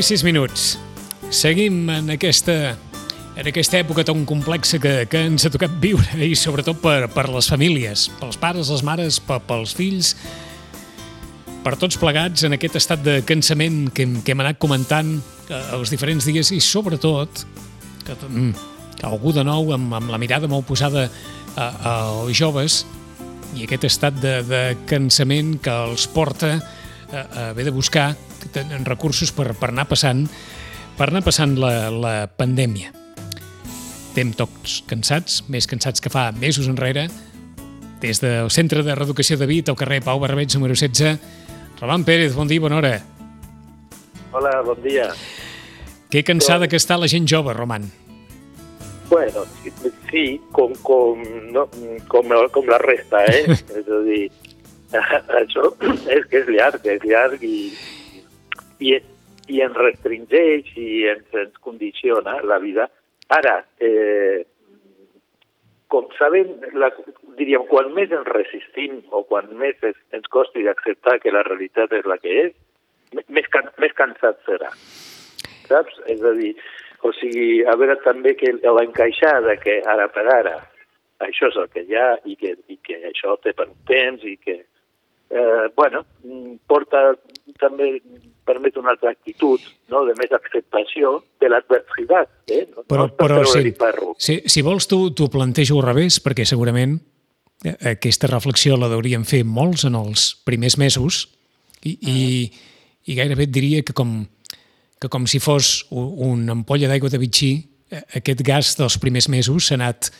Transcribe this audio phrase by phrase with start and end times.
[0.00, 0.78] 10 i 6 minuts.
[1.28, 2.54] Seguim en aquesta,
[3.36, 7.26] en aquesta època tan complexa que, que ens ha tocat viure i sobretot per, per
[7.28, 10.14] les famílies, pels pares, les mares, per, pels fills,
[11.60, 15.60] per tots plegats en aquest estat de cansament que, hem, que hem anat comentant eh,
[15.76, 17.44] els diferents dies i sobretot
[18.06, 18.56] que, mm,
[18.96, 21.10] que algú de nou amb, amb la mirada molt posada
[21.58, 22.86] a, als joves
[23.52, 28.14] i aquest estat de, de cansament que els porta a, a haver de buscar
[28.48, 30.26] tenen recursos per, per anar passant
[31.00, 32.90] per anar passant la, la pandèmia.
[34.10, 37.06] Estem tots cansats, més cansats que fa mesos enrere.
[38.02, 41.16] Des del Centre de Reeducació de Vit, al carrer Pau Barbeig, número 16.
[41.80, 42.98] Roman Pérez, bon dia, bona hora.
[44.32, 45.08] Hola, bon dia.
[46.12, 47.86] Que cansada que està la gent jove, Roman.
[49.08, 49.72] Bueno, sí,
[50.10, 51.22] sí com, com,
[51.54, 51.64] no,
[52.12, 53.56] com, com la resta, eh?
[53.80, 54.26] és a dir,
[55.40, 55.70] això
[56.12, 57.70] és que és llarg, és llarg i,
[58.80, 58.94] i,
[59.50, 62.88] i ens restringeix i ens, ens condiciona la vida.
[63.30, 64.46] Ara, eh,
[65.90, 66.90] com saben, la,
[67.38, 71.92] diríem, quan més ens resistim o quan més es, ens costi d'acceptar que la realitat
[71.98, 72.52] és la que és,
[73.26, 74.70] més, can, més cansat serà.
[75.66, 75.98] Saps?
[76.10, 76.52] És a dir,
[77.06, 80.58] o sigui, a veure també que l'encaixar de que ara per ara
[81.24, 84.24] això és el que hi ha i que, i que això té per un temps
[84.24, 84.56] i que,
[85.30, 86.04] eh, bueno,
[86.66, 87.14] porta
[87.60, 88.00] també
[88.46, 90.02] permet una altra actitud no?
[90.08, 92.30] de més acceptació de l'adversitat.
[92.50, 92.64] Eh?
[92.74, 93.72] No, però, no però si,
[94.18, 96.98] si, si vols, t'ho plantejo al revés, perquè segurament
[97.64, 101.22] eh, aquesta reflexió la deurien fer molts en els primers mesos
[101.84, 102.18] i, i,
[103.06, 104.24] i gairebé et diria que com,
[105.00, 107.52] que com si fos una ampolla d'aigua de bitxí,
[107.90, 110.10] eh, aquest gas dels primers mesos s'ha anat,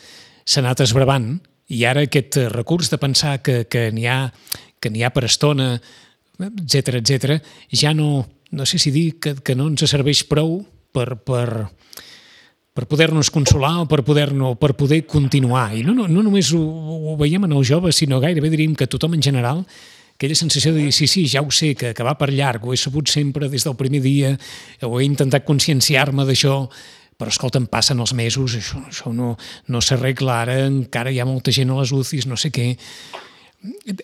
[0.61, 1.33] anat esbravant
[1.71, 4.25] i ara aquest recurs de pensar que, que n'hi ha,
[4.81, 5.75] que n'hi ha per estona,
[6.41, 7.37] etc etc,
[7.69, 10.59] ja no, no sé si dir que, que no ens serveix prou
[10.91, 11.69] per, per,
[12.73, 15.71] per poder-nos consolar o per poder, no, per poder continuar.
[15.75, 18.89] I no, no, no només ho, ho veiem en els joves, sinó gairebé diríem que
[18.91, 19.65] tothom en general,
[20.15, 22.73] aquella sensació de dir, sí, sí, ja ho sé, que, que va per llarg, ho
[22.73, 24.35] he sabut sempre des del primer dia,
[24.85, 26.65] ho he intentat conscienciar-me d'això,
[27.17, 29.35] però escolta'm, passen els mesos, això, això no,
[29.69, 32.71] no s'arregla ara, encara hi ha molta gent a les UCIs, no sé què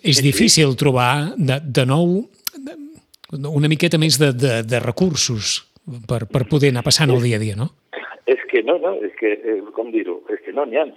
[0.04, 2.22] és difícil trobar de, de nou
[3.32, 5.58] una miqueta més de, de, de recursos
[6.08, 7.72] per, per poder anar passant el dia a dia, no?
[8.28, 10.88] És que no, no, és que, eh, com dir-ho, és que no n'hi ha.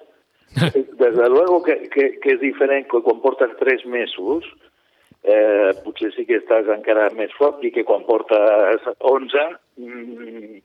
[0.74, 4.46] Des de luego que, que, que és diferent que quan portes tres mesos,
[5.22, 9.46] eh, potser sí que estàs encara més fort i que quan portes 11
[9.78, 10.58] mm,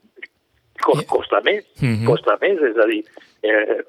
[0.82, 2.06] costa més, mm -hmm.
[2.06, 3.02] costa més, és a dir,
[3.42, 3.82] eh,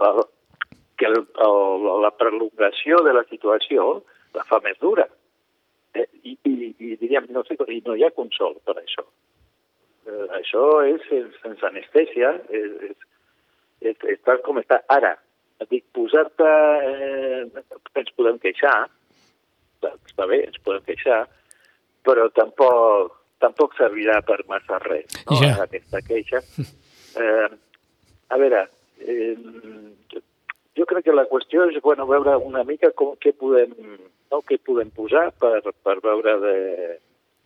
[0.97, 3.87] que el, el, la prolongació de la situació
[4.35, 5.05] la fa més dura.
[5.93, 9.05] Eh, i, i, I diríem, no sé, i no hi ha consol per això.
[10.07, 11.05] Eh, això és
[11.41, 13.07] sense anestèsia, és, és,
[13.91, 15.15] és, és tal com està ara.
[15.69, 16.49] Dic, posar-te...
[16.89, 17.65] Eh,
[17.97, 18.75] ens podem queixar,
[19.81, 21.23] està bé, ens podem queixar,
[22.05, 25.39] però tampoc, tampoc servirà per massa res, no?
[25.41, 25.55] Ja.
[25.65, 26.43] Aquesta queixa.
[27.17, 27.47] Eh,
[28.29, 28.59] a veure,
[29.01, 29.33] eh,
[30.77, 33.73] jo crec que la qüestió és bueno, veure una mica com, què, podem,
[34.31, 36.55] no, què podem posar per, per veure de,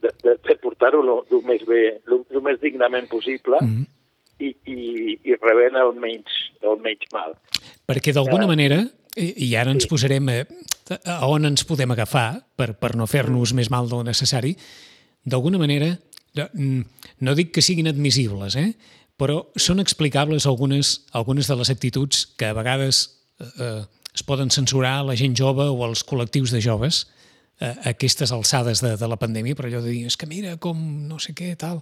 [0.03, 3.85] de, de, de portar-ho el més bé, el més dignament possible mm -hmm.
[4.39, 6.31] i, i, i rebent el menys,
[6.61, 7.35] el menys mal.
[7.87, 8.83] Perquè d'alguna uh, manera,
[9.15, 9.89] i, i ara ens sí.
[9.89, 10.45] posarem a,
[11.05, 13.55] a on ens podem agafar per, per no fer-nos mm.
[13.55, 14.55] més mal del necessari,
[15.23, 15.97] d'alguna manera,
[16.35, 16.47] no,
[17.19, 18.73] no dic que siguin admissibles, eh?
[19.22, 23.82] però són explicables algunes, algunes de les actituds que a vegades eh,
[24.14, 27.03] es poden censurar la gent jove o els col·lectius de joves
[27.59, 30.58] eh, a aquestes alçades de, de la pandèmia, per allò de dir, és que mira
[30.61, 31.79] com no sé què, tal,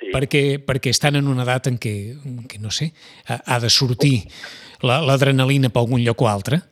[0.00, 0.10] sí.
[0.14, 1.94] perquè, perquè estan en una edat en què,
[2.26, 2.90] en què no sé,
[3.28, 4.16] ha, ha de sortir
[4.82, 6.62] l'adrenalina la, per algun lloc o altre.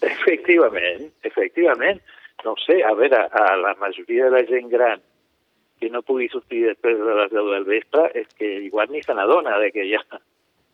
[0.00, 2.00] Efectivament, efectivament.
[2.40, 5.02] No sé, a veure, a la majoria de la gent gran
[5.80, 9.16] que no pugui sortir després de les 10 del vespre és que igual ni se
[9.16, 10.00] n'adona de que ja,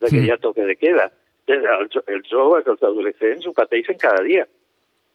[0.03, 0.27] de que mm.
[0.31, 1.11] ja toque de queda
[1.55, 4.47] els, els joves, els adolescents ho pateixen cada dia.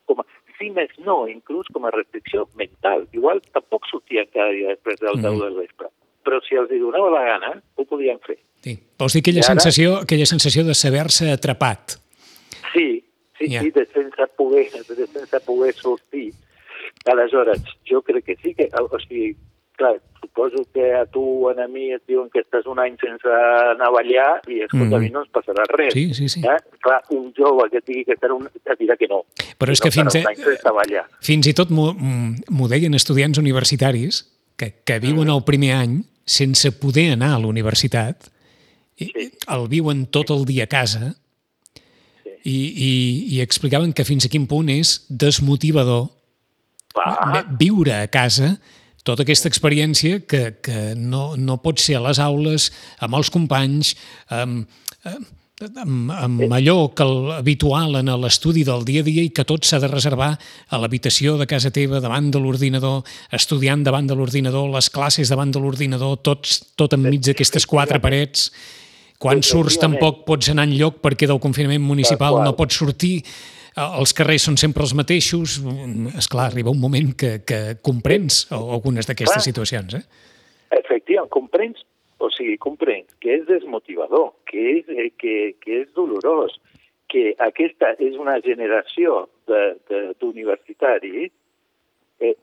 [0.08, 0.26] Com a,
[0.58, 3.08] si més no, inclús com a restricció mental.
[3.18, 5.28] Igual tampoc sortien cada dia després del mm.
[5.28, 5.90] 10 del vespre.
[6.22, 8.38] Però si els hi donava la gana, ho podien fer.
[8.62, 8.76] Sí.
[9.02, 9.56] Vols dir aquella, ara...
[9.56, 11.98] sensació, aquella sensació de saber-se atrapat.
[12.72, 13.02] Sí,
[13.40, 13.64] sí, yeah.
[13.64, 16.30] sí, de sense poder, de sense poder sortir.
[17.10, 19.32] Aleshores, jo crec que sí que, o sigui,
[19.80, 19.96] clar,
[20.32, 23.88] suposo que a tu o a mi et diuen que estàs un any sense anar
[23.88, 24.96] a ballar i escolta, mm.
[24.96, 25.94] a mi no ens passarà res.
[25.94, 26.42] Sí, sí, sí.
[26.42, 26.58] Eh?
[26.82, 28.48] Clar, un jove que digui que estarà un...
[28.48, 29.24] et dirà que no.
[29.60, 34.24] Però és que, que fins, eh, fins i tot m'ho deien estudiants universitaris
[34.56, 35.36] que, que viuen mm.
[35.36, 38.30] el primer any sense poder anar a l'universitat,
[38.96, 39.12] sí.
[39.52, 42.38] el viuen tot el dia a casa sí.
[42.46, 42.92] i, i,
[43.36, 46.08] i explicaven que fins a quin punt és desmotivador
[46.96, 47.44] Va.
[47.60, 48.56] viure a casa
[49.08, 52.70] tota aquesta experiència que, que no, no pot ser a les aules,
[53.02, 53.96] amb els companys,
[54.30, 54.68] amb,
[55.06, 59.82] amb, amb allò que l'habitual en l'estudi del dia a dia i que tot s'ha
[59.82, 60.32] de reservar
[60.70, 63.02] a l'habitació de casa teva davant de l'ordinador,
[63.32, 68.52] estudiant davant de l'ordinador, les classes davant de l'ordinador, tots, tot enmig d'aquestes quatre parets.
[69.22, 73.20] Quan surts tampoc pots anar en lloc perquè del confinament municipal no pots sortir
[73.78, 75.60] els carrers són sempre els mateixos,
[76.18, 79.96] és clar, arriba un moment que, que comprens algunes d'aquestes situacions.
[79.96, 80.04] Eh?
[80.82, 81.86] Efectivament, comprens,
[82.20, 86.58] o sigui, comprens que és desmotivador, que és, eh, que, que és dolorós,
[87.12, 91.32] que aquesta és una generació d'universitaris
[92.24, 92.36] eh,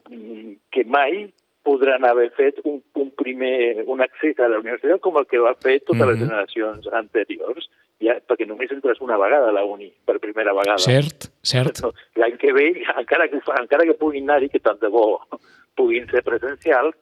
[0.73, 1.29] que mai
[1.65, 5.55] podran haver fet un, un primer un accés a la universitat com el que va
[5.57, 6.11] fer totes mm -hmm.
[6.11, 7.69] les generacions anteriors
[8.05, 10.79] ja, perquè només entres una vegada a la uni, per primera vegada.
[10.83, 11.83] Cert, cert.
[12.21, 15.21] L'any que ve, encara que, encara que puguin anar-hi, que tant de bo
[15.79, 16.97] puguin ser presencials,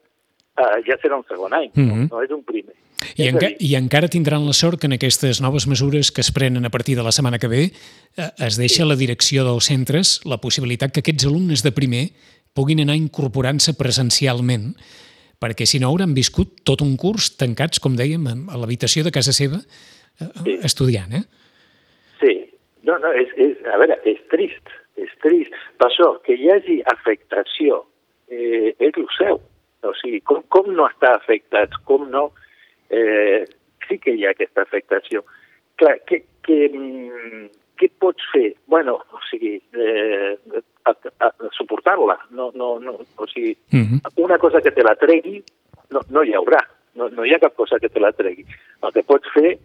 [0.61, 2.09] uh, ja serà un segon any, mm -hmm.
[2.11, 2.75] no, no és un primer.
[3.15, 6.65] I, enca I encara tindran la sort que en aquestes noves mesures que es prenen
[6.65, 7.63] a partir de la setmana que ve
[8.17, 8.89] eh, es deixa sí.
[8.89, 12.11] la direcció dels centres la possibilitat que aquests alumnes de primer
[12.55, 14.75] puguin anar incorporant-se presencialment
[15.39, 19.33] perquè si no hauran viscut tot un curs tancats, com dèiem, a l'habitació de casa
[19.37, 19.61] seva
[20.19, 20.59] sí.
[20.65, 21.25] estudiant, eh?
[22.21, 22.35] Sí.
[22.87, 25.55] No, no, és, és, a veure, és trist, és trist.
[25.81, 27.83] Per això, que hi hagi afectació
[28.31, 29.41] eh, és el seu.
[29.87, 32.29] O sigui, com, com no està afectat, com no...
[32.95, 33.43] Eh,
[33.89, 35.25] sí que hi ha aquesta afectació.
[35.81, 36.71] Clar, que, que,
[37.77, 38.55] què pots fer?
[38.71, 40.63] bueno, o sigui, eh,
[41.59, 42.19] suportar-la.
[42.31, 44.01] No, no, no, o sigui, uh mhm.
[44.01, 44.25] -huh.
[44.25, 45.43] una cosa que te la tregui
[45.91, 46.63] no, no hi haurà.
[46.95, 48.47] No, no hi ha cap cosa que te la tregui.
[48.83, 49.59] El que pots fer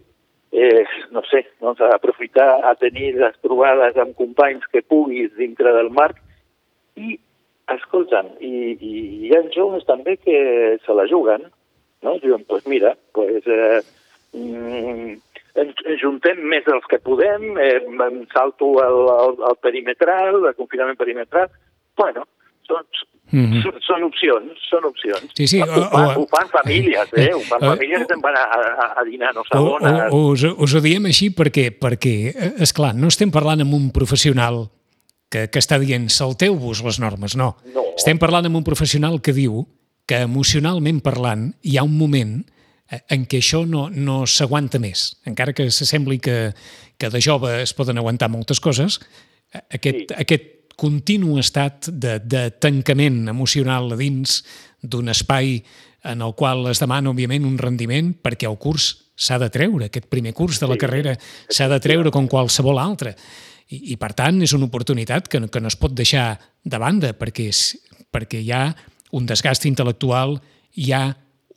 [0.52, 5.90] eh, no sé, doncs aprofitar a tenir les trobades amb companys que puguis dintre del
[5.90, 6.20] marc
[7.00, 7.16] i,
[7.72, 8.92] escolta'm, i, i
[9.26, 10.36] hi ha joves també que
[10.84, 11.48] se la juguen,
[12.04, 12.16] no?
[12.20, 13.80] Diuen, doncs pues mira, pues, eh,
[14.36, 15.16] mm,
[15.62, 21.00] ens, juntem més dels que podem, eh, em salto el, el, el perimetral, el confinament
[21.00, 21.48] perimetral,
[21.96, 22.26] bueno,
[22.72, 23.62] doncs Mm -hmm.
[23.80, 25.32] Són opcions, són opcions.
[25.34, 25.60] Sí, sí.
[25.60, 27.32] Ho, o, fan, ho fan famílies, eh?
[27.34, 30.12] Ho fan famílies que van a, a, a dinar, no s'adonen.
[30.12, 33.90] Us, us ho diem així perquè, perquè, eh, és clar, no estem parlant amb un
[33.90, 34.68] professional
[35.30, 37.56] que, que està dient salteu-vos les normes, no.
[37.74, 37.84] no.
[37.96, 39.64] Estem parlant amb un professional que diu
[40.06, 42.44] que emocionalment parlant hi ha un moment
[42.90, 45.16] eh, en què això no, no s'aguanta més.
[45.24, 46.52] Encara que s'assembli que,
[46.98, 49.00] que de jove es poden aguantar moltes coses,
[49.54, 50.18] eh, aquest, sí.
[50.18, 50.50] aquest
[50.82, 54.40] continu estat de, de tancament emocional a dins
[54.82, 55.60] d'un espai
[56.10, 60.08] en el qual es demana, òbviament, un rendiment perquè el curs s'ha de treure, aquest
[60.10, 61.14] primer curs de la carrera
[61.46, 63.14] s'ha de treure com qualsevol altre.
[63.70, 67.12] I, I, per tant, és una oportunitat que, que no es pot deixar de banda
[67.14, 67.62] perquè, és,
[68.10, 68.64] perquè hi ha
[69.14, 70.34] un desgast intel·lectual,
[70.74, 71.04] hi ha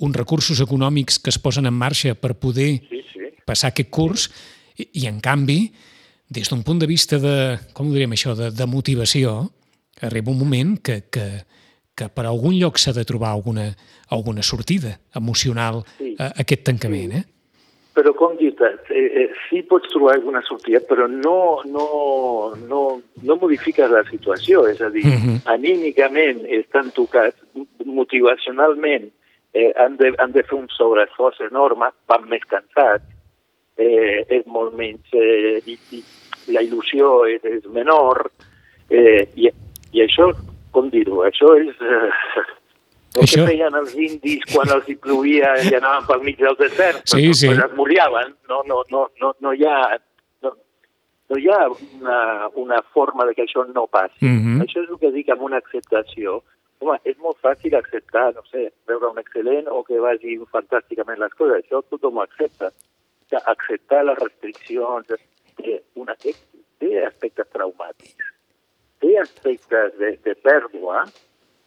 [0.06, 3.32] uns recursos econòmics que es posen en marxa per poder sí, sí.
[3.48, 4.30] passar aquest curs
[4.78, 5.72] i, i en canvi,
[6.30, 9.38] des d'un punt de vista de, com ho diríem això, de, de motivació,
[10.02, 11.28] arriba un moment que, que,
[11.96, 13.70] que per algun lloc s'ha de trobar alguna,
[14.10, 16.16] alguna sortida emocional sí.
[16.20, 17.24] a, a aquest tancament, eh?
[17.96, 21.86] Però com dit, eh, eh, sí pots trobar alguna sortida, però no, no,
[22.68, 22.82] no,
[23.24, 25.30] no modifiques la situació, és a dir, uh mhm.
[25.30, 25.54] -huh.
[25.54, 27.40] anímicament estan tocats,
[27.86, 29.08] motivacionalment
[29.54, 33.08] eh, han, de, han de fer un sobreesforç enorme, van més cansats,
[33.78, 35.14] eh, és molt menys...
[35.14, 36.04] Eh, i, i
[36.54, 38.28] la il·lusió és, és menor,
[38.90, 39.50] eh, i,
[39.96, 40.30] i això,
[40.76, 41.74] com dir-ho, això és...
[41.82, 42.12] Eh,
[43.16, 43.46] el això...
[43.46, 47.32] que feien els indis quan els hi plovia i anaven pel mig del desert, sí,
[47.34, 47.48] sí.
[47.48, 49.78] pues es moriaven, no, no, no, no, no hi ha
[50.44, 50.52] no,
[51.32, 52.20] no hi ha una,
[52.66, 54.26] una forma de que això no passi.
[54.26, 54.66] Mm -hmm.
[54.66, 56.44] Això és el que dic amb una acceptació.
[56.80, 61.34] Home, és molt fàcil acceptar, no sé, veure un excel·lent o que vagin fantàsticament les
[61.34, 61.64] coses.
[61.64, 62.70] Això tothom ho accepta
[63.52, 65.12] acceptar les restriccions,
[65.60, 68.32] té, una, té aspectes traumàtics,
[69.04, 71.06] té aspectes de, de pèrdua,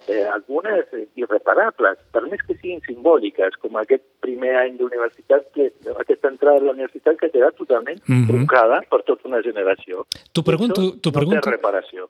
[0.09, 6.33] eh, algunes irreparables, per més que siguin simbòliques, com aquest primer any d'universitat, que aquesta
[6.33, 8.27] entrada a la universitat que ha quedat totalment mm -hmm.
[8.29, 10.07] truncada per tota una generació.
[10.33, 11.51] T'ho pregunto, t'ho pregunto,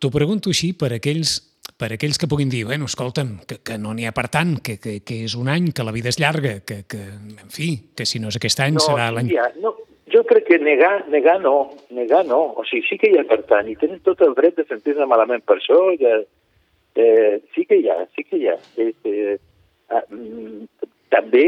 [0.03, 1.39] no pregunto així per aquells
[1.79, 4.79] per aquells que puguin dir, bueno, escolta'm, que, que no n'hi ha per tant, que,
[4.83, 7.03] que, que és un any, que la vida és llarga, que, que
[7.45, 9.31] en fi, que si no és aquest any no, serà l'any...
[9.63, 9.75] No,
[10.11, 12.41] jo crec que negar, negar no, negar no.
[12.57, 15.07] O sigui, sí que hi ha per tant, i tenen tot el dret de sentir-se
[15.07, 16.19] malament per això, ja,
[16.99, 18.57] eh, sí que hi ha, sí que hi ha.
[18.77, 19.37] Eh, eh,
[21.09, 21.45] també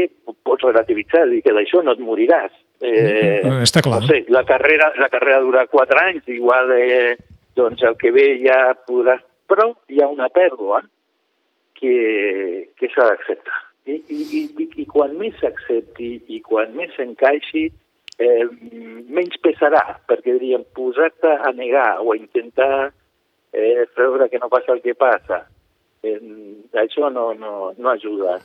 [0.47, 2.53] pots relativitzar i que d'això no et moriràs.
[2.81, 3.99] Eh, mm, està clar.
[4.01, 7.17] No sé, la carrera, la carrera dura quatre anys, igual eh,
[7.57, 9.21] doncs el que ve ja podràs...
[9.51, 10.79] Però hi ha una pèrdua
[11.75, 13.59] que, que s'ha d'acceptar.
[13.91, 17.65] I, i, i, I quan més s'accepti i quan més s'encaixi,
[18.21, 18.45] eh,
[19.11, 22.93] menys pesarà, perquè diríem, posar-te a negar o a intentar
[23.53, 25.45] eh, veure que no passa el que passa,
[26.03, 26.19] eh,
[26.81, 28.39] això no, no, no ajuda.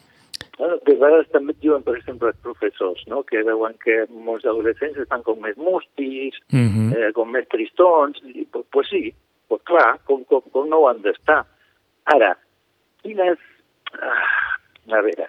[0.58, 3.22] Bueno, de vegades també et diuen, per exemple, els professors, no?
[3.28, 6.88] que veuen que molts adolescents estan com més mustis, uh -huh.
[6.96, 9.12] eh, com més tristons, i, pues, pues sí,
[9.48, 11.44] pues clar, com, com, com no ho han d'estar.
[12.04, 12.36] Ara,
[13.02, 13.38] quines...
[14.00, 14.56] Ah,
[14.92, 15.26] a veure,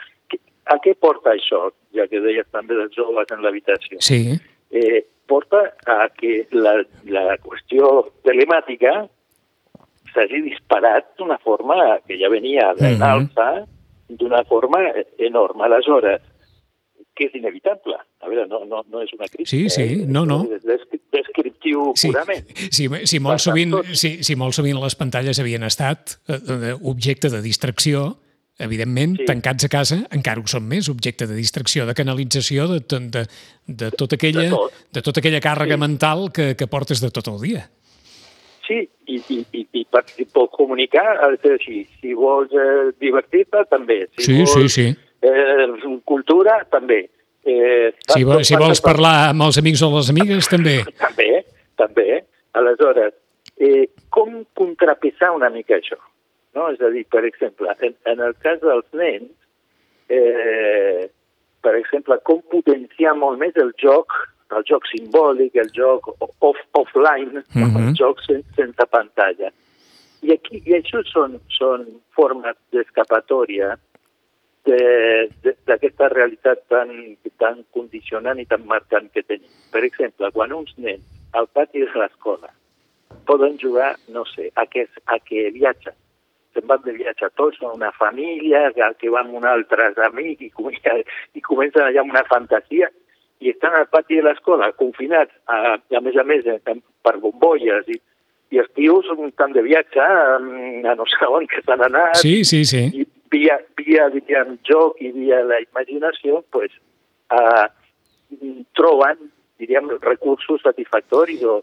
[0.66, 4.00] a què porta això, ja que deies també dels joves en l'habitació?
[4.00, 4.38] Sí.
[4.72, 9.08] Eh, porta a que la, la qüestió telemàtica
[10.18, 13.12] s'hagi disparat d'una forma que ja venia en mm -hmm.
[13.14, 13.68] alça,
[14.10, 14.80] d'una forma
[15.18, 15.64] enorme.
[15.66, 16.22] Aleshores,
[17.18, 17.98] que és inevitable.
[18.22, 19.50] A veure, no, no, no és una crítica.
[19.50, 20.44] Sí, sí, no, no.
[20.54, 20.64] És
[21.14, 22.46] descriptiu sí, purament.
[22.70, 27.32] Sí, sí, molt sovint, sí, sí, molt sovint les pantalles havien estat eh, eh, objecte
[27.34, 28.06] de distracció,
[28.60, 29.26] evidentment, sí.
[29.30, 33.26] tancats a casa, encara ho són més, objecte de distracció, de canalització, de, de,
[33.68, 34.80] de, tota, aquella, de, tot.
[34.98, 35.84] de tota aquella càrrega sí.
[35.86, 37.68] mental que, que portes de tot el dia.
[38.68, 44.02] Sí, i, i, i, i per, si pot comunicar, així, si vols eh, divertir-te, també.
[44.18, 44.88] Si sí, vols, sí, sí.
[45.24, 45.68] Eh,
[46.08, 47.06] cultura, també.
[47.48, 50.82] Eh, si, vol, si vols parlar amb els amics o les amigues, també.
[51.00, 51.30] també,
[51.80, 52.10] també.
[52.60, 53.16] Aleshores,
[53.64, 56.00] eh, com contrapesar una mica això?
[56.58, 56.68] No?
[56.74, 59.32] És a dir, per exemple, en, en el cas dels nens,
[60.12, 61.08] eh,
[61.64, 64.12] per exemple, com potenciar molt més el joc
[64.56, 67.88] el joc simbòlic, el joc off, offline, uh -huh.
[67.88, 69.52] el joc sen, sense pantalla.
[70.22, 71.86] I, aquí, i això són, són
[72.16, 73.78] formes d'escapatòria
[74.68, 76.90] d'aquesta realitat tan,
[77.38, 79.52] tan condicionant i tan marcant que tenim.
[79.72, 82.50] Per exemple, quan uns nens al pati de l'escola
[83.26, 85.94] poden jugar, no sé, a que, a que viatgen,
[86.54, 90.52] se'n van de viatge tots, són una família, que van amb un altre amic i,
[90.52, 92.90] i comencen allà amb una fantasia,
[93.40, 96.48] i estan al pati de l'escola, confinats, a, a més a més,
[97.06, 98.00] per bombolles, i,
[98.54, 102.42] i els tios estan de viatge, a, a no sé on que s'han anat, sí,
[102.48, 102.88] sí, sí.
[102.94, 106.74] i via, via diríem, joc i via la imaginació, pues,
[107.34, 107.68] uh,
[108.78, 109.30] troben,
[109.62, 111.62] diríem, recursos satisfactoris o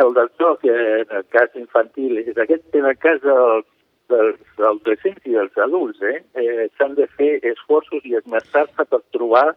[0.00, 3.64] el del joc, en el cas infantil, és aquest, en el cas del,
[4.12, 9.52] dels adolescents i dels adults, eh, eh s'han de fer esforços i esmerçar-se per trobar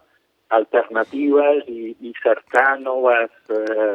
[0.48, 3.94] alternatives i, i cercar noves eh,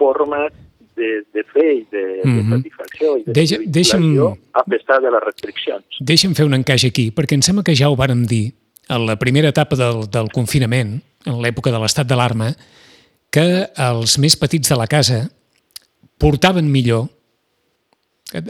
[0.00, 0.52] formes
[0.96, 2.48] de, de fer i de, mm -hmm.
[2.50, 4.06] de satisfacció i de Deixa, deixa'm,
[4.52, 5.84] a pesar de les restriccions.
[6.00, 8.52] Deixa'm fer un encaix aquí, perquè em sembla que ja ho vàrem dir
[8.88, 12.54] a la primera etapa del, del confinament, en l'època de l'estat d'alarma,
[13.30, 15.30] que els més petits de la casa
[16.18, 17.08] portaven millor,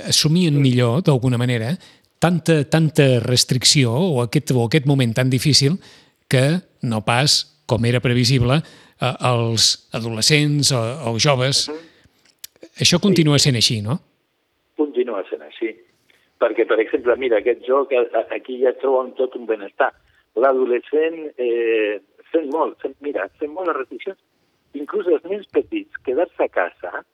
[0.08, 1.76] assumien millor, d'alguna manera,
[2.18, 5.78] tanta, tanta restricció o aquest, o aquest moment tan difícil
[6.28, 8.60] que no pas, com era previsible,
[9.00, 11.68] eh, els adolescents o, o joves.
[11.68, 11.86] Uh -huh.
[12.80, 13.98] Això continua sent així, no?
[14.76, 15.74] Continua sent així.
[16.40, 17.92] Perquè, per exemple, mira, aquest joc,
[18.30, 19.92] aquí ja troben tot un benestar.
[20.36, 22.00] L'adolescent eh,
[22.32, 24.18] sent molt, sent, mira, sent molt les restriccions.
[24.72, 27.04] Inclús els nens petits, quedar-se a casa,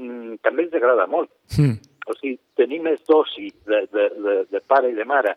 [0.00, 1.30] mm, també ens agrada molt.
[1.58, 1.76] Mm.
[2.08, 5.36] O sigui, tenir més dosi de, de, de, de pare i de mare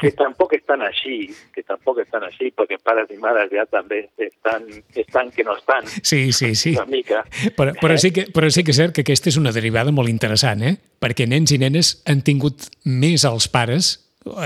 [0.00, 4.66] que tampoc estan així, que tampoc estan així, perquè pares i mares ja també estan,
[4.94, 5.88] estan que no estan.
[6.02, 6.74] Sí, sí, sí.
[6.76, 7.22] Una mica.
[7.56, 10.12] Però, però, sí que, però sí que és cert que aquesta és una derivada molt
[10.12, 10.76] interessant, eh?
[11.02, 13.94] Perquè nens i nenes han tingut més els pares,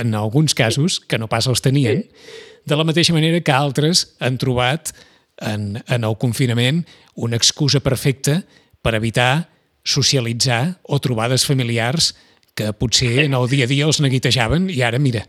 [0.00, 2.62] en alguns casos, que no pas els tenien, sí.
[2.66, 4.94] de la mateixa manera que altres han trobat
[5.40, 6.84] en, en el confinament
[7.14, 8.42] una excusa perfecta
[8.82, 9.48] per evitar
[9.86, 12.14] socialitzar o trobades familiars
[12.56, 15.26] que potser en el dia a dia els neguitejaven i ara, mira,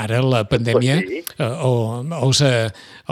[0.00, 1.36] ara la pandèmia pues sí.
[1.36, 2.54] eh, o, els, ha,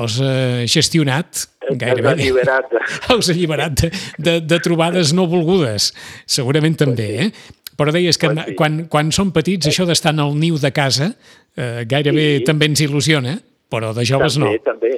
[0.01, 0.33] els ha
[0.71, 2.01] gestionat gairebé.
[2.01, 2.75] Els ha alliberat.
[3.13, 5.93] Els ha alliberat de, de, de trobades no volgudes,
[6.27, 7.31] segurament també, eh?
[7.79, 8.55] Però deies que pues sí.
[8.59, 12.47] quan, quan som petits això d'estar en el niu de casa eh, gairebé sí.
[12.49, 13.37] també ens il·lusiona,
[13.71, 14.65] però de joves també, no.
[14.67, 14.95] També,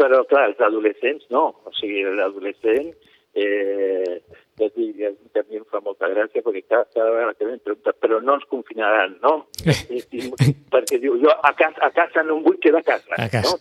[0.00, 1.46] però clar, els adolescents no.
[1.64, 2.90] O sigui, l'adolescent
[3.34, 4.18] eh,
[4.58, 4.96] ja et dic,
[5.32, 8.20] que a mi em fa molta gràcia perquè cada, cada vegada que m'hem preguntat, però
[8.20, 9.34] no ens confinaran, no?
[9.64, 10.26] I, i,
[10.72, 13.48] perquè diu, jo a casa, a casa no em vull quedar a casa, a casa.
[13.48, 13.56] no?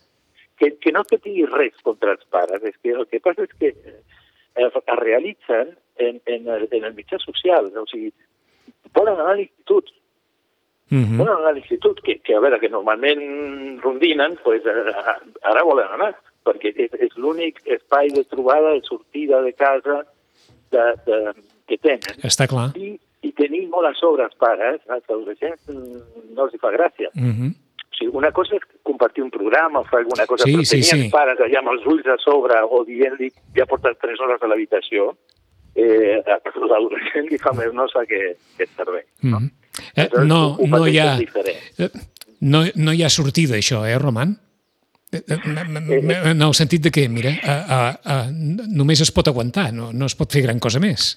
[0.59, 3.55] Que, que no que tingui res contra els pares, és que el que passa és
[3.57, 8.11] que eh, es realitzen en, en, el, en el mitjà social, o sigui,
[8.91, 9.89] poden anar a l'institut,
[10.91, 11.17] Mm -hmm.
[11.17, 14.61] Bueno, a l'institut, que, que a veure, que normalment rondinen, pues,
[15.41, 20.05] ara volen anar, perquè és, és l'únic espai de trobada, de sortida de casa
[20.71, 21.33] de, de,
[21.69, 22.21] que tenen.
[22.27, 22.69] Està clar.
[22.79, 27.11] I, i tenir molt a sobre els pares, als adolescents, no els hi fa gràcia.
[27.13, 27.51] Mm -hmm.
[27.91, 30.69] O sigui, una cosa és compartir un programa o fer alguna cosa, sí, però sí,
[30.69, 31.01] tenir sí.
[31.01, 34.47] els pares allà amb els ulls a sobre o dient-li ja portes tres hores a
[34.47, 35.15] l'habitació,
[35.75, 36.23] eh,
[36.71, 39.03] l'adolescent li fa més nosa que, que servei.
[39.21, 39.39] No?
[39.39, 39.51] Mm -hmm.
[39.95, 41.17] eh, no, no, hi ha,
[41.77, 41.89] eh,
[42.39, 44.37] no, no hi ha sortida, això, eh, Roman?
[45.11, 45.21] Eh,
[46.31, 47.79] en el sentit de que, mira, a, a,
[48.13, 51.13] a, només es pot aguantar, no, no es pot fer gran cosa més.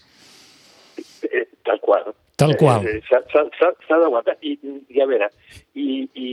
[1.65, 2.11] Tal qual.
[2.37, 2.89] Tal qual.
[2.91, 4.35] Eh, S'ha d'aguantar.
[4.43, 4.57] I,
[4.91, 5.31] I a veure,
[5.79, 6.31] i, i,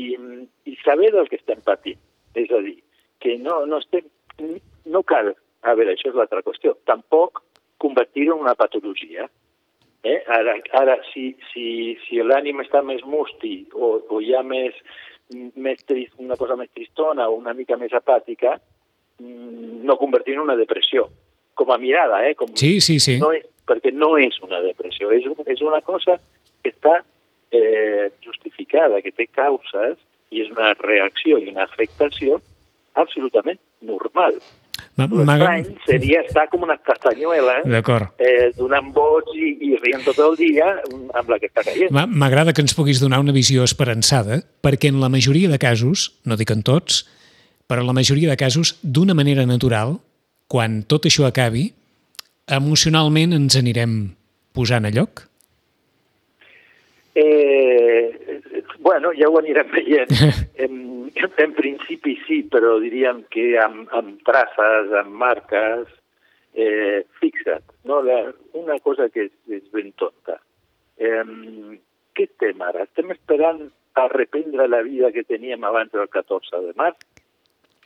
[0.65, 2.01] i saber del que estem patint.
[2.35, 2.79] És a dir,
[3.21, 4.09] que no, no estem...
[4.89, 5.29] No cal,
[5.61, 7.43] a veure, això és l'altra qüestió, tampoc
[7.81, 9.27] convertir-ho en una patologia.
[10.01, 10.17] Eh?
[10.33, 14.73] Ara, ara si, si, si l'ànim està més musti o, o hi ha més,
[15.31, 18.57] més trist, una cosa més tristona o una mica més apàtica,
[19.21, 21.07] no convertir en una depressió.
[21.55, 22.35] Com a mirada, eh?
[22.35, 23.17] Com, sí, sí, sí.
[23.21, 26.17] No és, perquè no és una depressió, és, és una cosa
[26.63, 27.01] que està
[27.51, 29.99] eh, justificada, que té causes
[30.31, 32.39] i és una reacció i una afectació
[32.99, 34.39] absolutament normal.
[35.09, 40.67] L'estrany seria estar com una castanyuela eh, donant vots i, i rient tot el dia
[41.17, 41.89] amb la que està caient.
[41.91, 46.37] M'agrada que ens puguis donar una visió esperançada, perquè en la majoria de casos, no
[46.39, 47.03] dic en tots,
[47.67, 49.97] però en la majoria de casos, d'una manera natural,
[50.51, 51.69] quan tot això acabi,
[52.51, 53.99] emocionalment ens anirem
[54.51, 55.25] posant a lloc?
[57.15, 58.20] Eh,
[58.91, 60.11] bueno, ja ho anirem veient.
[60.59, 60.79] en,
[61.45, 65.87] en principi sí, però diríem que amb, amb traces, amb marques,
[66.53, 68.01] eh, fixa't, no?
[68.03, 68.19] La,
[68.59, 70.41] una cosa que és, és ben tonta.
[70.99, 71.23] Eh,
[72.17, 72.83] què estem ara?
[72.89, 73.63] Estem esperant
[73.95, 76.99] a reprendre la vida que teníem abans del 14 de març?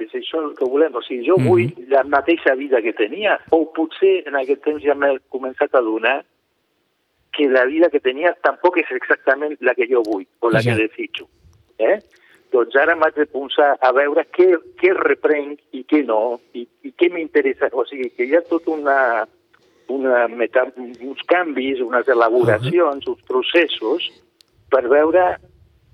[0.02, 0.98] És això el que volem.
[0.98, 1.50] O sigui, jo mm -hmm.
[1.50, 5.86] vull la mateixa vida que tenia, o potser en aquest temps ja m'he començat a
[5.86, 6.26] donar
[7.36, 10.72] que la vida que tenia tampoc és exactament la que jo vull o la ja.
[10.72, 11.28] que desitjo.
[11.78, 12.00] Eh?
[12.56, 14.48] Doncs ara m'haig de posar a veure què,
[14.80, 17.72] què reprenc i què no, i, i què m'interessa.
[17.74, 18.98] O sigui, que hi ha tot una,
[19.92, 23.18] una meta, uns canvis, unes elaboracions, uh -huh.
[23.18, 24.08] uns processos
[24.72, 25.36] per veure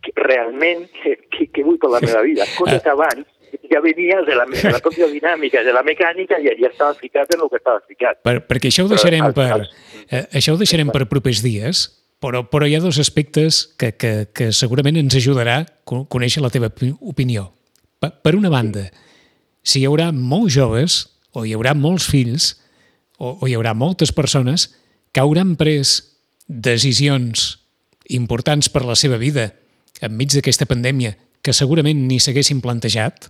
[0.04, 2.46] que, realment què, què, què vull per la meva vida.
[2.58, 3.26] Cosa que abans
[3.72, 7.34] ja venia de la, de la pròpia dinàmica, de la mecànica, i ja estava ficat
[7.36, 8.22] en el que estava ficat.
[8.26, 9.66] Per, perquè això ho deixarem, per,
[10.10, 11.86] eh, això ho deixarem per propers dies,
[12.22, 16.52] però, però hi ha dos aspectes que, que, que segurament ens ajudarà a conèixer la
[16.54, 17.50] teva opinió.
[18.02, 18.88] Per, per una banda,
[19.64, 21.02] si hi haurà molts joves,
[21.34, 22.54] o hi haurà molts fills,
[23.18, 24.70] o, o hi haurà moltes persones
[25.12, 26.00] que hauran pres
[26.48, 27.58] decisions
[28.12, 29.52] importants per la seva vida
[30.02, 31.14] enmig d'aquesta pandèmia
[31.46, 33.30] que segurament ni s'haguessin plantejat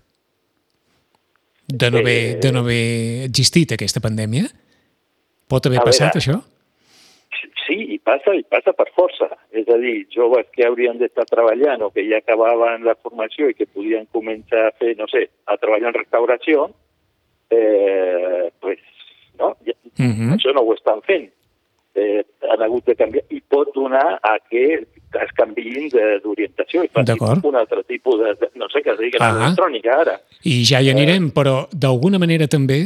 [1.72, 4.50] de no, haver, de no haver existit aquesta pandèmia?
[5.52, 6.40] Pot haver passat, veure, això?
[7.66, 9.30] Sí, i passa, i passa per força.
[9.56, 13.58] És a dir, joves que haurien d'estar treballant o que ja acabaven la formació i
[13.58, 16.70] que podien començar a fer, no sé, a treballar en restauració,
[17.52, 18.80] eh, pues,
[19.40, 19.56] no?
[19.68, 20.34] Ja, uh -huh.
[20.36, 21.30] Això no ho estan fent.
[21.92, 27.44] Eh, han hagut de canviar i pot donar a que es canviïn d'orientació i facin
[27.50, 30.16] un altre tipus de, de no sé, que es digui ah electrònica ara.
[30.48, 31.34] I ja hi anirem, eh.
[31.36, 32.86] però d'alguna manera també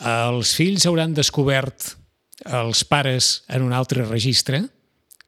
[0.00, 1.94] els fills hauran descobert
[2.48, 4.62] els pares en un altre registre,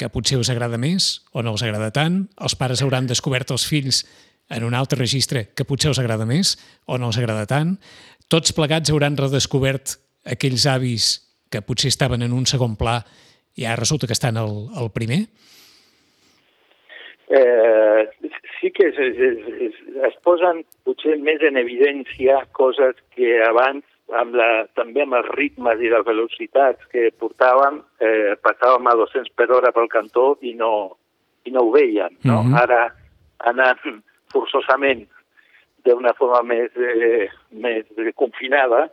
[0.00, 2.22] que potser us agrada més o no us agrada tant.
[2.40, 4.02] Els pares hauran descobert els fills
[4.52, 6.56] en un altre registre que potser us agrada més
[6.86, 7.76] o no us agrada tant.
[8.32, 11.12] Tots plegats hauran redescobert aquells avis
[11.52, 12.98] que potser estaven en un segon pla
[13.60, 15.26] i ara resulta que estan al, al primer?
[17.32, 18.08] Eh,
[18.60, 19.18] sí que es, es,
[19.68, 19.76] es,
[20.08, 23.84] es posen potser més en evidència coses que abans
[24.20, 29.32] amb la, també amb els ritmes i les velocitats que portàvem, eh, passàvem a 200
[29.38, 30.72] per hora pel cantó i no,
[31.48, 32.18] i no ho veiem.
[32.24, 32.42] No?
[32.42, 32.60] Mm -hmm.
[32.62, 32.82] Ara
[33.50, 35.06] anant forçosament
[35.84, 38.90] d'una forma més, eh, més confinada,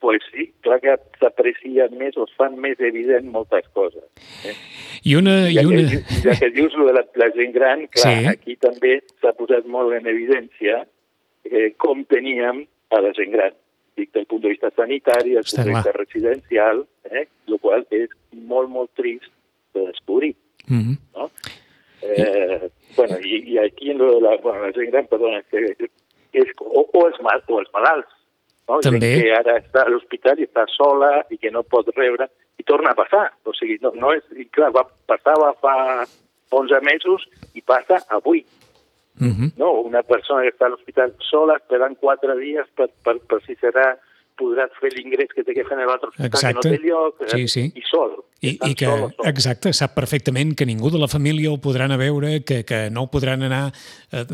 [0.00, 4.04] pues sí, clar que s'aprecia més o es fan més evident moltes coses.
[4.46, 4.54] Eh?
[5.10, 5.36] I una...
[5.50, 5.84] Ja, i una...
[5.90, 8.28] Que, ja que dius de la, la gent gran, clar, sí.
[8.30, 10.84] aquí també s'ha posat molt en evidència
[11.48, 13.56] eh, com teníem a la gent gran.
[13.98, 18.12] Dic, del punt de vista sanitari, del punt de vista residencial, eh, el qual és
[18.30, 19.32] molt, molt trist
[19.74, 20.36] de descobrir.
[20.68, 20.96] Mm -hmm.
[21.16, 21.30] no?
[22.02, 25.90] eh, bueno, i, i aquí en lo de la, bueno, la gent gran, perdona, que,
[26.32, 28.14] és, o, o, els mal, o els malalts,
[28.68, 28.80] no?
[28.84, 29.10] També.
[29.14, 32.28] Gent que ara està a l'hospital i està sola i que no pot rebre,
[32.58, 33.26] i torna a passar.
[33.44, 34.24] O sigui, no, no és...
[34.36, 35.74] I clar, va, passava fa
[36.54, 38.44] 11 mesos i passa avui.
[39.20, 39.50] Uh -huh.
[39.56, 39.72] No?
[39.82, 43.96] Una persona que està a l'hospital sola esperant quatre dies per, per, per si serà
[44.38, 46.62] podràs fer l'ingrés que té que fer en l'altre hospital Exacte.
[46.62, 47.72] que no té lloc, eh, Sí, sí.
[47.74, 48.16] i sol.
[48.40, 49.26] I, i que, sols, sols.
[49.28, 53.02] exacte, sap perfectament que ningú de la família ho podran a veure, que, que no
[53.02, 53.72] ho podran anar,
[54.12, 54.24] eh,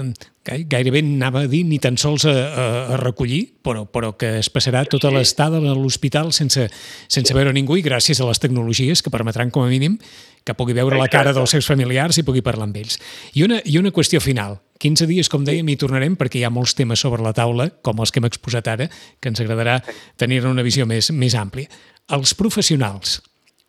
[0.45, 4.39] gai- gairebé anava a dir, ni tan sols a, a, a recollir, però, però que
[4.43, 5.15] es passarà tota Sí.
[5.17, 6.69] l'estada a l'hospital sense,
[7.09, 9.97] sense veure ningú i gràcies a les tecnologies que permetran, com a mínim,
[10.45, 11.39] que pugui veure la cara Exacte.
[11.41, 12.99] dels seus familiars i pugui parlar amb ells.
[13.33, 14.59] I una, i una qüestió final.
[14.85, 18.03] 15 dies, com dèiem, hi tornarem perquè hi ha molts temes sobre la taula, com
[18.05, 19.79] els que hem exposat ara, que ens agradarà
[20.21, 21.71] tenir una visió més, més àmplia.
[22.13, 23.23] Els professionals,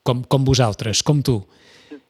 [0.03, 1.39] com, com vosaltres, com tu,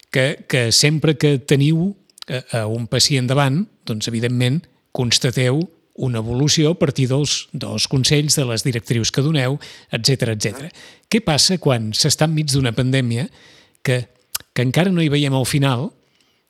[0.10, 1.91] que, que sempre que teniu
[2.26, 4.63] a, a un pacient davant, doncs, evidentment,
[4.96, 5.62] constateu
[5.96, 9.60] una evolució a partir dels, dels consells, de les directrius que doneu,
[9.94, 10.65] etc etc.
[11.08, 13.30] Què passa quan s'està enmig d'una pandèmia
[13.86, 14.02] que,
[14.52, 15.91] que encara no hi veiem al final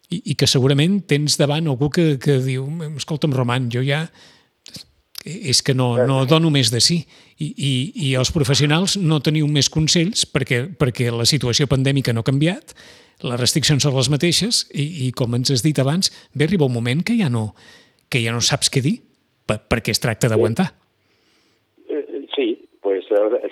[0.10, 4.06] i, i que segurament tens davant algú que, que diu escolta'm, Roman, jo ja
[5.26, 7.00] és que no, no dono més de sí.
[7.42, 7.72] I, i,
[8.08, 12.76] I els professionals no teniu més consells perquè, perquè la situació pandèmica no ha canviat,
[13.26, 16.76] les restriccions són les mateixes i, i com ens has dit abans, ve arriba un
[16.76, 17.50] moment que ja no,
[18.12, 19.00] que ja no saps què dir
[19.50, 20.70] per, perquè es tracta d'aguantar.
[20.70, 20.85] Sí,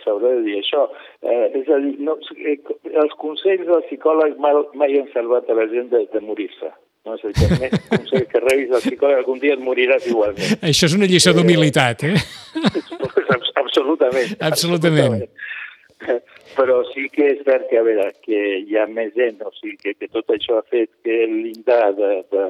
[0.04, 0.86] s'haurà de dir això.
[1.21, 2.58] Eh, és a dir, no, eh,
[3.04, 6.71] els consells del psicòleg mai, mai han salvat a la gent de, de morir-se.
[7.06, 7.17] No?
[7.17, 10.58] És a dir, que més consell que rebis del psicòleg algun dia et moriràs igualment.
[10.62, 12.15] Això és una lliçó d'humilitat, eh?
[13.36, 14.36] Abs- Absolutament.
[14.39, 15.28] Absolutament.
[16.54, 19.78] Però sí que és cert que, a veure, que hi ha més gent, o sigui,
[19.82, 22.43] que, que tot això ha fet que el llindar de, de,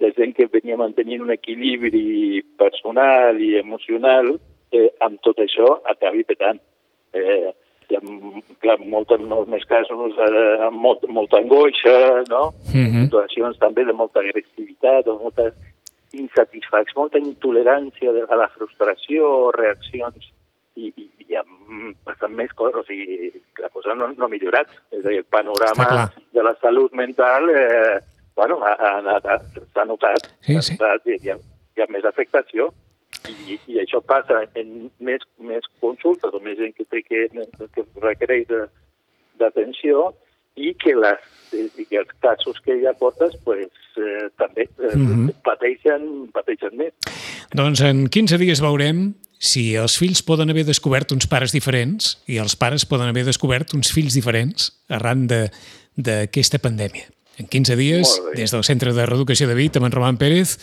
[0.00, 4.36] de gent que venia mantenint un equilibri personal i emocional,
[4.72, 6.58] eh, amb tot això acabi petant.
[7.12, 7.52] Eh,
[7.88, 8.00] hi ha
[8.60, 12.50] clar, moltes, molts més casos eh, amb molt, molta angoixa, no?
[12.74, 13.06] Mhm.
[13.06, 15.50] situacions també de molta agressivitat o molta
[16.16, 20.32] insatisfacció, molta intolerància a la frustració, reaccions
[20.76, 24.70] i, i, i amb bastant més coses, o sigui, la cosa no, no ha millorat.
[24.92, 27.98] És a dir, el panorama de la salut mental, eh,
[28.36, 30.76] bueno, s'ha notat, Sí, sí.
[30.76, 31.38] notat i hi ha,
[31.76, 32.70] hi ha més afectació.
[33.28, 37.26] I, i això passa en més, més consultes o més gent que, té que,
[37.74, 38.46] que requereix
[39.38, 40.12] d'atenció
[40.56, 41.20] i que, les,
[41.52, 43.68] i que els casos que ja portes pues,
[44.00, 45.30] eh, també eh, Mhm.
[45.44, 46.94] pateixen, pateixen més.
[47.54, 52.38] Doncs en 15 dies veurem si els fills poden haver descobert uns pares diferents i
[52.40, 55.50] els pares poden haver descobert uns fills diferents arran de-
[55.96, 57.04] d'aquesta pandèmia.
[57.38, 60.56] En 15 dies, des del Centre de Reeducació de Vit, amb en Roman Pérez,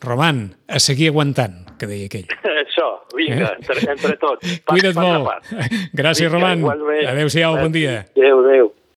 [0.00, 2.26] Roman, a seguir aguantant, que deia aquell.
[2.64, 2.86] Això,
[3.16, 3.56] vinga, Eh?
[3.60, 4.40] entre, entre tots.
[4.64, 5.52] pas- Cuida't pas molt.
[5.92, 6.64] Gràcies, Vinga, Roman.
[7.12, 8.06] Adéu-siau, bon dia.
[8.16, 8.72] Adéu, adéu.